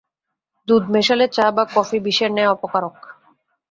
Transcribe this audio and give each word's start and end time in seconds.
দুধ 0.67 0.83
মেশালে 0.93 1.25
চা 1.27 1.45
বা 1.55 1.63
কাফি 1.73 1.97
বিষের 2.05 2.31
ন্যায় 2.33 2.51
অপকারক। 2.51 2.95